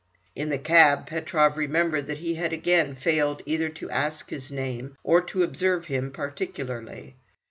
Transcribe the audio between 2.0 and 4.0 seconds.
that he had again failed either to